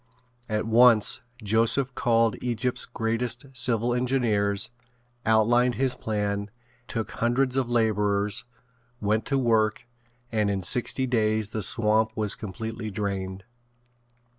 [0.49, 4.71] At once Joseph called Egypt's greatest civil engineers,
[5.27, 6.49] outlined his plan,
[6.87, 8.43] took hundreds of laborers,
[8.99, 9.83] went to work
[10.31, 13.43] and in sixty days the swamp was completely drained.